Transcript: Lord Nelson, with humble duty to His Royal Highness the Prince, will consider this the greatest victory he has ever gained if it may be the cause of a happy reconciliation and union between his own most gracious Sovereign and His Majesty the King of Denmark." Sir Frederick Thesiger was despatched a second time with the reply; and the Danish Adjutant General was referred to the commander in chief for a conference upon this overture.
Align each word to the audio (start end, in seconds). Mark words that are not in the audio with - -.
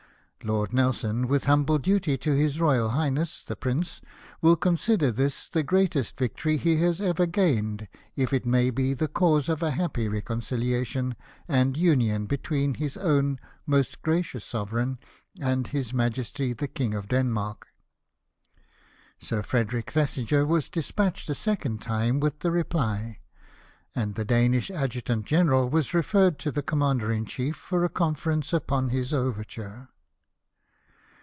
Lord 0.43 0.73
Nelson, 0.73 1.27
with 1.27 1.43
humble 1.43 1.77
duty 1.77 2.17
to 2.17 2.31
His 2.31 2.59
Royal 2.59 2.89
Highness 2.89 3.43
the 3.43 3.55
Prince, 3.55 4.01
will 4.41 4.55
consider 4.55 5.11
this 5.11 5.47
the 5.47 5.61
greatest 5.61 6.17
victory 6.17 6.57
he 6.57 6.77
has 6.77 6.99
ever 6.99 7.27
gained 7.27 7.87
if 8.15 8.33
it 8.33 8.43
may 8.43 8.71
be 8.71 8.95
the 8.95 9.07
cause 9.07 9.47
of 9.49 9.61
a 9.61 9.69
happy 9.69 10.07
reconciliation 10.07 11.15
and 11.47 11.77
union 11.77 12.25
between 12.25 12.73
his 12.73 12.97
own 12.97 13.39
most 13.67 14.01
gracious 14.01 14.43
Sovereign 14.43 14.97
and 15.39 15.67
His 15.67 15.93
Majesty 15.93 16.53
the 16.53 16.67
King 16.67 16.95
of 16.95 17.07
Denmark." 17.07 17.67
Sir 19.19 19.43
Frederick 19.43 19.91
Thesiger 19.91 20.43
was 20.47 20.69
despatched 20.69 21.29
a 21.29 21.35
second 21.35 21.83
time 21.83 22.19
with 22.19 22.39
the 22.39 22.49
reply; 22.49 23.19
and 23.93 24.15
the 24.15 24.25
Danish 24.25 24.71
Adjutant 24.71 25.27
General 25.27 25.69
was 25.69 25.93
referred 25.93 26.39
to 26.39 26.51
the 26.51 26.63
commander 26.63 27.11
in 27.11 27.25
chief 27.25 27.55
for 27.55 27.83
a 27.85 27.89
conference 27.89 28.51
upon 28.51 28.87
this 28.87 29.13
overture. 29.13 29.89